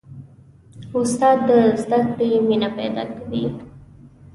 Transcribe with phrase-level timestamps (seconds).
[0.99, 1.49] استاد د
[1.81, 3.45] زده کړې مینه پیدا کوي.